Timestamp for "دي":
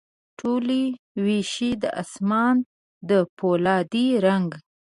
3.91-4.07